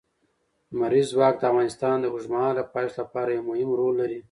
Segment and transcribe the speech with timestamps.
[0.73, 4.19] لمریز ځواک د افغانستان د اوږدمهاله پایښت لپاره یو مهم رول لري.